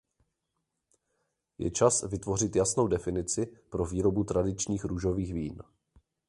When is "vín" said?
5.33-5.61